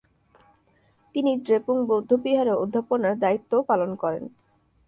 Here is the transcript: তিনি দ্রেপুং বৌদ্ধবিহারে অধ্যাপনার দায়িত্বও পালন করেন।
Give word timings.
তিনি 1.15 1.31
দ্রেপুং 1.45 1.77
বৌদ্ধবিহারে 1.89 2.53
অধ্যাপনার 2.55 3.13
দায়িত্বও 3.19 3.67
পালন 3.69 3.91
করেন। 3.95 4.23